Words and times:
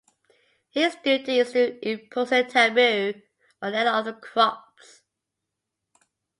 His 0.71 0.95
duty 1.03 1.37
is 1.37 1.51
to 1.51 1.77
impose 1.87 2.31
a 2.31 2.43
taboo 2.43 3.21
on 3.61 3.73
any 3.75 3.87
of 3.87 4.05
the 4.05 4.13
crops. 4.13 5.03